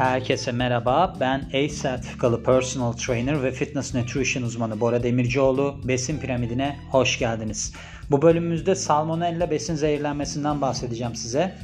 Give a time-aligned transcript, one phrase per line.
[0.00, 1.14] Herkese merhaba.
[1.20, 5.76] Ben ACE sertifikalı personal trainer ve fitness nutrition uzmanı Bora Demircioğlu.
[5.84, 7.74] Besin piramidine hoş geldiniz.
[8.10, 11.54] Bu bölümümüzde salmonella besin zehirlenmesinden bahsedeceğim size.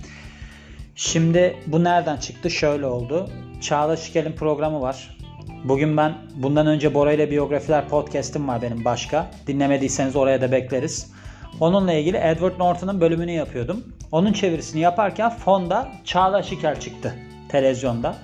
[0.95, 2.50] Şimdi bu nereden çıktı?
[2.50, 3.30] Şöyle oldu.
[3.60, 5.16] Çağla Şikel'in programı var.
[5.64, 9.30] Bugün ben bundan önce Bora ile biyografiler podcast'im var benim başka.
[9.46, 11.12] Dinlemediyseniz oraya da bekleriz.
[11.60, 13.84] Onunla ilgili Edward Norton'un bölümünü yapıyordum.
[14.12, 17.14] Onun çevirisini yaparken fonda Çağla Şikel çıktı
[17.48, 18.14] televizyonda.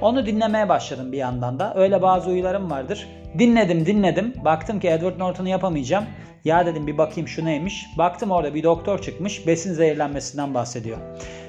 [0.00, 1.74] Onu dinlemeye başladım bir yandan da.
[1.76, 3.08] Öyle bazı uyularım vardır.
[3.38, 4.34] Dinledim dinledim.
[4.44, 6.04] Baktım ki Edward Norton'u yapamayacağım.
[6.44, 7.86] Ya dedim bir bakayım şu neymiş.
[7.98, 9.46] Baktım orada bir doktor çıkmış.
[9.46, 10.98] Besin zehirlenmesinden bahsediyor.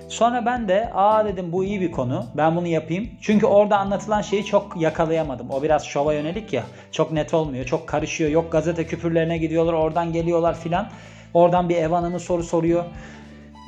[0.09, 2.26] Sonra ben de aa dedim bu iyi bir konu.
[2.38, 3.09] Ben bunu yapayım.
[3.22, 5.49] Çünkü orada anlatılan şeyi çok yakalayamadım.
[5.49, 6.63] O biraz şova yönelik ya.
[6.91, 7.66] Çok net olmuyor.
[7.66, 8.30] Çok karışıyor.
[8.30, 9.74] Yok gazete küpürlerine gidiyorlar.
[9.74, 10.90] Oradan geliyorlar filan.
[11.34, 12.84] Oradan bir ev hanımı soru soruyor.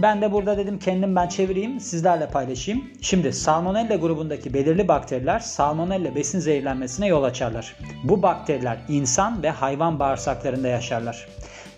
[0.01, 2.83] Ben de burada dedim kendim ben çevireyim sizlerle paylaşayım.
[3.01, 7.75] Şimdi salmonella grubundaki belirli bakteriler salmonella besin zehirlenmesine yol açarlar.
[8.03, 11.27] Bu bakteriler insan ve hayvan bağırsaklarında yaşarlar.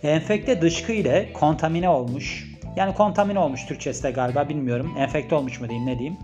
[0.03, 4.93] Enfekte dışkı ile kontamine olmuş yani kontamine olmuş Türkçesi de galiba bilmiyorum.
[4.97, 6.17] Enfekte olmuş mu diyeyim ne diyeyim.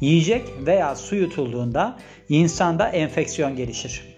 [0.00, 1.96] Yiyecek veya su yutulduğunda
[2.28, 4.16] insanda enfeksiyon gelişir.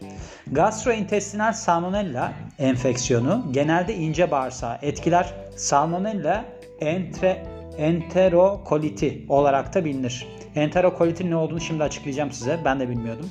[0.52, 5.34] Gastrointestinal salmonella enfeksiyonu genelde ince bağırsağı etkiler.
[5.56, 6.44] Salmonella
[6.81, 7.47] entre,
[7.78, 10.27] enterokoliti olarak da bilinir.
[10.55, 12.59] Enterokolitin ne olduğunu şimdi açıklayacağım size.
[12.64, 13.31] Ben de bilmiyordum.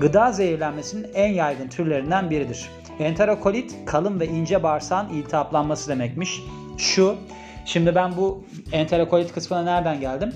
[0.00, 2.68] Gıda zehirlenmesinin en yaygın türlerinden biridir.
[3.00, 6.40] Enterokolit kalın ve ince bağırsağın iltihaplanması demekmiş.
[6.78, 7.16] Şu,
[7.64, 10.32] şimdi ben bu enterokolit kısmına nereden geldim?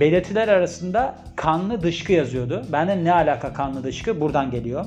[0.00, 2.66] Belirtiler arasında kanlı dışkı yazıyordu.
[2.72, 4.20] Ben de ne alaka kanlı dışkı?
[4.20, 4.86] Buradan geliyor.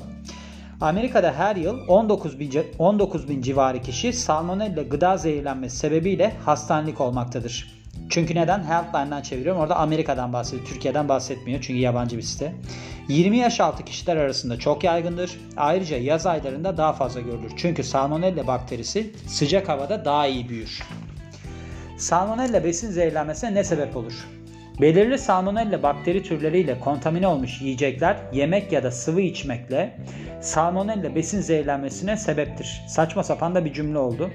[0.80, 7.74] Amerika'da her yıl 19 bin, 19 bin civarı kişi salmonella gıda zehirlenmesi sebebiyle hastanelik olmaktadır.
[8.08, 8.64] Çünkü neden?
[8.64, 9.60] Healthline'dan çeviriyorum.
[9.60, 10.66] Orada Amerika'dan bahsediyor.
[10.66, 11.60] Türkiye'den bahsetmiyor.
[11.62, 12.54] Çünkü yabancı bir site.
[13.08, 15.40] 20 yaş altı kişiler arasında çok yaygındır.
[15.56, 17.52] Ayrıca yaz aylarında daha fazla görülür.
[17.56, 20.82] Çünkü salmonella bakterisi sıcak havada daha iyi büyür.
[21.98, 24.26] Salmonella besin zehirlenmesine ne sebep olur?
[24.80, 29.96] Belirli salmonella bakteri türleriyle kontamine olmuş yiyecekler yemek ya da sıvı içmekle
[30.40, 32.84] salmonella besin zehirlenmesine sebeptir.
[32.88, 34.30] Saçma sapan da bir cümle oldu.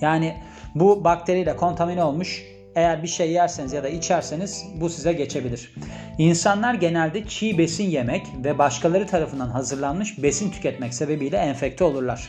[0.00, 0.36] Yani
[0.74, 2.42] bu bakteriyle kontamine olmuş
[2.74, 5.74] eğer bir şey yerseniz ya da içerseniz bu size geçebilir.
[6.18, 12.28] İnsanlar genelde çiğ besin yemek ve başkaları tarafından hazırlanmış besin tüketmek sebebiyle enfekte olurlar.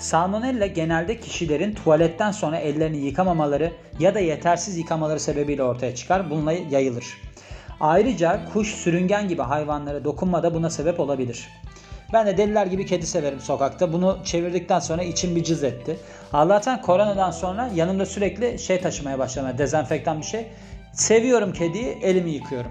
[0.00, 6.30] Salmonella genelde kişilerin tuvaletten sonra ellerini yıkamamaları ya da yetersiz yıkamaları sebebiyle ortaya çıkar.
[6.30, 7.04] Bununla yayılır.
[7.80, 11.48] Ayrıca kuş, sürüngen gibi hayvanlara dokunma da buna sebep olabilir.
[12.12, 13.92] Ben de deliler gibi kedi severim sokakta.
[13.92, 15.96] Bunu çevirdikten sonra içim bir cız etti.
[16.32, 19.58] Allah'tan koronadan sonra yanımda sürekli şey taşımaya başladım.
[19.58, 20.46] Dezenfektan bir şey.
[20.92, 22.70] Seviyorum kediyi, elimi yıkıyorum.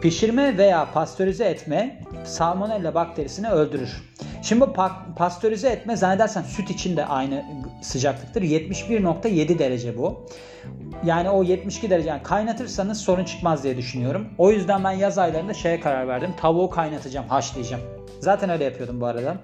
[0.00, 4.02] Pişirme veya pastörize etme salmonella bakterisini öldürür.
[4.46, 4.72] Şimdi bu
[5.16, 7.44] pastörize etme zannedersen süt için de aynı
[7.82, 8.42] sıcaklıktır.
[8.42, 10.26] 71.7 derece bu.
[11.04, 14.28] Yani o 72 derece yani kaynatırsanız sorun çıkmaz diye düşünüyorum.
[14.38, 16.30] O yüzden ben yaz aylarında şeye karar verdim.
[16.40, 17.82] Tavuğu kaynatacağım, haşlayacağım.
[18.20, 19.36] Zaten öyle yapıyordum bu arada.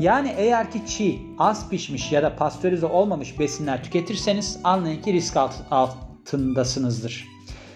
[0.00, 5.36] Yani eğer ki çiğ, az pişmiş ya da pastörize olmamış besinler tüketirseniz anlayın ki risk
[5.70, 7.28] altındasınızdır.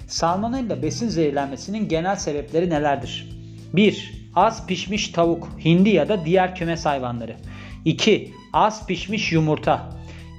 [0.08, 3.30] Salmonella besin zehirlenmesinin genel sebepleri nelerdir?
[3.72, 4.25] 1.
[4.36, 7.36] Az pişmiş tavuk, hindi ya da diğer kümes hayvanları.
[7.84, 8.32] 2.
[8.52, 9.90] Az pişmiş yumurta.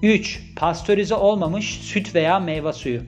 [0.03, 0.41] 3.
[0.55, 3.01] Pastörize olmamış süt veya meyve suyu.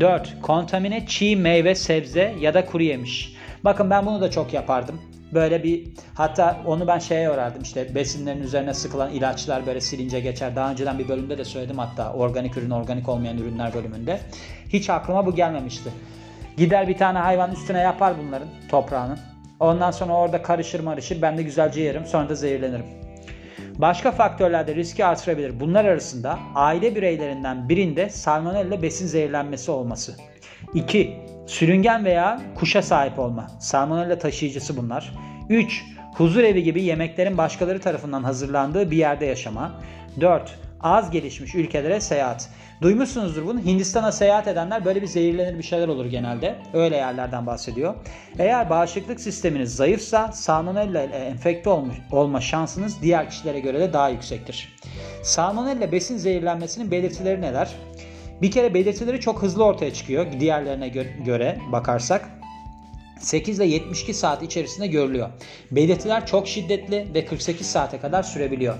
[0.00, 0.42] 4.
[0.42, 3.36] Kontamine çiğ meyve, sebze ya da kuru yemiş.
[3.64, 5.00] Bakın ben bunu da çok yapardım.
[5.34, 10.56] Böyle bir hatta onu ben şeye yorardım işte besinlerin üzerine sıkılan ilaçlar böyle silince geçer.
[10.56, 14.20] Daha önceden bir bölümde de söyledim hatta organik ürün organik olmayan ürünler bölümünde.
[14.68, 15.90] Hiç aklıma bu gelmemişti.
[16.56, 19.31] Gider bir tane hayvan üstüne yapar bunların toprağının.
[19.62, 22.84] Ondan sonra orada karışır marışır ben de güzelce yerim sonra da zehirlenirim.
[23.78, 25.60] Başka faktörler de riski artırabilir.
[25.60, 30.16] Bunlar arasında aile bireylerinden birinde salmonella besin zehirlenmesi olması.
[30.74, 31.16] 2.
[31.46, 33.46] Sürüngen veya kuşa sahip olma.
[33.60, 35.12] Salmonella taşıyıcısı bunlar.
[35.48, 35.84] 3.
[36.14, 39.72] Huzur evi gibi yemeklerin başkaları tarafından hazırlandığı bir yerde yaşama.
[40.20, 40.58] 4.
[40.82, 42.48] Az gelişmiş ülkelere seyahat.
[42.82, 43.60] Duymuşsunuzdur bunu.
[43.60, 46.56] Hindistan'a seyahat edenler böyle bir zehirlenir bir şeyler olur genelde.
[46.72, 47.94] Öyle yerlerden bahsediyor.
[48.38, 54.08] Eğer bağışıklık sisteminiz zayıfsa salmonella ile enfekte olmuş, olma şansınız diğer kişilere göre de daha
[54.08, 54.76] yüksektir.
[55.22, 57.68] Salmonella besin zehirlenmesinin belirtileri neler?
[58.42, 62.41] Bir kere belirtileri çok hızlı ortaya çıkıyor diğerlerine gö- göre bakarsak.
[63.22, 65.28] 8 ile 72 saat içerisinde görülüyor.
[65.70, 68.74] Belirtiler çok şiddetli ve 48 saate kadar sürebiliyor.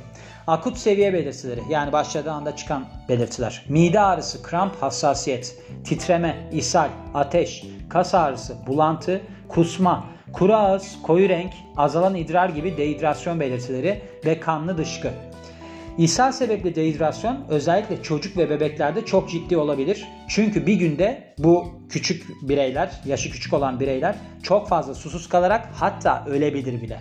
[0.46, 3.64] Akut seviye belirtileri yani başladığı anda çıkan belirtiler.
[3.68, 11.52] Mide ağrısı, kramp, hassasiyet, titreme, ishal, ateş, kas ağrısı, bulantı, kusma, kuru ağız, koyu renk,
[11.76, 15.10] azalan idrar gibi dehidrasyon belirtileri ve kanlı dışkı.
[15.98, 20.08] İshal sebepli dehidrasyon özellikle çocuk ve bebeklerde çok ciddi olabilir.
[20.28, 26.24] Çünkü bir günde bu küçük bireyler, yaşı küçük olan bireyler çok fazla susuz kalarak hatta
[26.26, 27.00] ölebilir bile.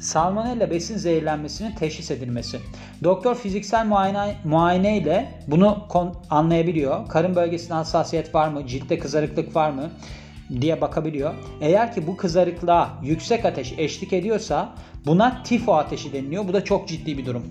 [0.00, 2.58] Salmonella besin zehirlenmesinin teşhis edilmesi.
[3.04, 5.88] Doktor fiziksel muayene, muayene ile bunu
[6.30, 7.08] anlayabiliyor.
[7.08, 8.66] Karın bölgesinde hassasiyet var mı?
[8.66, 9.90] Ciltte kızarıklık var mı?
[10.60, 11.34] diye bakabiliyor.
[11.60, 14.74] Eğer ki bu kızarıklığa yüksek ateş eşlik ediyorsa
[15.06, 16.48] buna tifo ateşi deniliyor.
[16.48, 17.44] Bu da çok ciddi bir durum.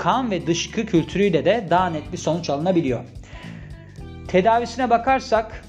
[0.00, 3.00] Kan ve dışkı kültürüyle de daha net bir sonuç alınabiliyor.
[4.28, 5.64] Tedavisine bakarsak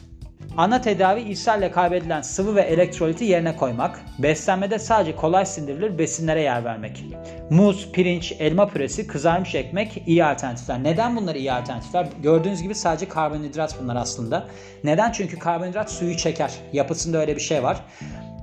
[0.57, 4.01] Ana tedavi ishalle kaybedilen sıvı ve elektroliti yerine koymak.
[4.19, 7.05] Beslenmede sadece kolay sindirilir besinlere yer vermek.
[7.49, 10.83] Muz, pirinç, elma püresi, kızarmış ekmek iyi alternatifler.
[10.83, 12.07] Neden bunlar iyi alternatifler?
[12.23, 14.47] Gördüğünüz gibi sadece karbonhidrat bunlar aslında.
[14.83, 15.11] Neden?
[15.11, 16.51] Çünkü karbonhidrat suyu çeker.
[16.73, 17.77] Yapısında öyle bir şey var.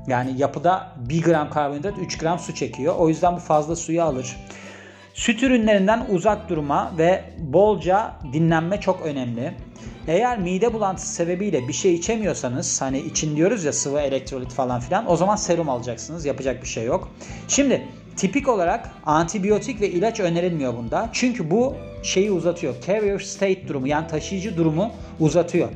[0.06, 2.94] Yani yapıda 1 gram karbonhidrat 3 gram su çekiyor.
[2.98, 4.36] O yüzden bu fazla suyu alır.
[5.14, 9.54] Süt ürünlerinden uzak durma ve bolca dinlenme çok önemli.
[10.08, 15.10] Eğer mide bulantısı sebebiyle bir şey içemiyorsanız hani için diyoruz ya sıvı elektrolit falan filan
[15.10, 16.24] o zaman serum alacaksınız.
[16.24, 17.10] Yapacak bir şey yok.
[17.48, 17.82] Şimdi
[18.16, 21.10] tipik olarak antibiyotik ve ilaç önerilmiyor bunda.
[21.12, 22.74] Çünkü bu şeyi uzatıyor.
[22.86, 24.90] Carrier state durumu yani taşıyıcı durumu
[25.20, 25.68] uzatıyor.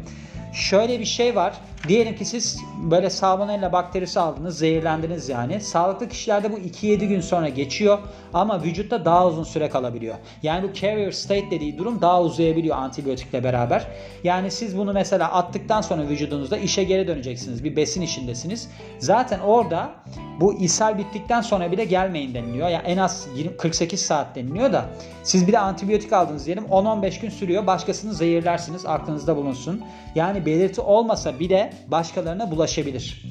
[0.53, 1.55] Şöyle bir şey var.
[1.89, 2.61] Diyelim ki siz
[2.91, 5.61] böyle salmonella bakterisi aldınız, zehirlendiniz yani.
[5.61, 7.99] Sağlıklı kişilerde bu 2-7 gün sonra geçiyor
[8.35, 10.15] ama vücutta daha uzun süre kalabiliyor.
[10.43, 13.87] Yani bu carrier state dediği durum daha uzayabiliyor antibiyotikle beraber.
[14.25, 17.65] Yani siz bunu mesela attıktan sonra vücudunuzda işe geri döneceksiniz.
[17.65, 18.71] Bir besin işindesiniz.
[18.99, 19.91] Zaten orada
[20.41, 22.69] bu ishal bittikten sonra bile gelmeyin deniliyor.
[22.69, 24.87] Yani en az 20, 48 saat deniliyor da
[25.23, 27.67] siz bir de antibiyotik aldınız diyelim 10-15 gün sürüyor.
[27.67, 29.83] Başkasını zehirlersiniz aklınızda bulunsun.
[30.15, 33.23] Yani belirti olmasa bile başkalarına bulaşabilir.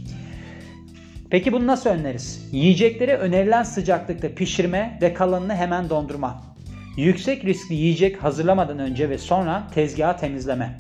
[1.30, 2.50] Peki bunu nasıl önleriz?
[2.52, 6.42] Yiyecekleri önerilen sıcaklıkta pişirme ve kalanını hemen dondurma.
[6.98, 10.78] Yüksek riskli yiyecek hazırlamadan önce ve sonra tezgahı temizleme.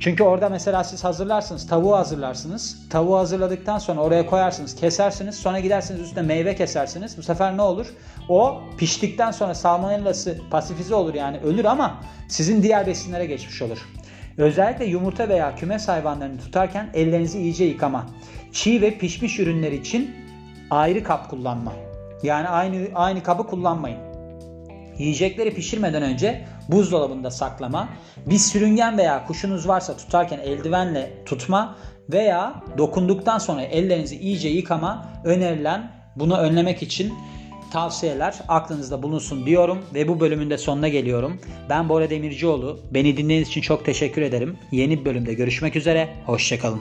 [0.00, 2.88] Çünkü orada mesela siz hazırlarsınız, tavuğu hazırlarsınız.
[2.90, 5.34] Tavuğu hazırladıktan sonra oraya koyarsınız, kesersiniz.
[5.34, 7.18] Sonra gidersiniz üstüne meyve kesersiniz.
[7.18, 7.86] Bu sefer ne olur?
[8.28, 13.78] O piştikten sonra salmonellası pasifize olur yani ölür ama sizin diğer besinlere geçmiş olur.
[14.38, 18.06] Özellikle yumurta veya kümes hayvanlarını tutarken ellerinizi iyice yıkama.
[18.52, 20.10] Çiğ ve pişmiş ürünler için
[20.70, 21.72] ayrı kap kullanma.
[22.22, 24.07] Yani aynı aynı kabı kullanmayın.
[24.98, 27.88] Yiyecekleri pişirmeden önce buzdolabında saklama.
[28.26, 31.76] Bir sürüngen veya kuşunuz varsa tutarken eldivenle tutma
[32.12, 37.14] veya dokunduktan sonra ellerinizi iyice yıkama önerilen bunu önlemek için
[37.72, 41.40] tavsiyeler aklınızda bulunsun diyorum ve bu bölümün de sonuna geliyorum.
[41.70, 42.80] Ben Bora Demircioğlu.
[42.90, 44.56] Beni dinlediğiniz için çok teşekkür ederim.
[44.72, 46.08] Yeni bir bölümde görüşmek üzere.
[46.26, 46.80] Hoşçakalın.